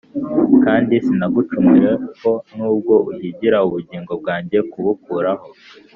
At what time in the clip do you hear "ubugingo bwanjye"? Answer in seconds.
3.67-4.57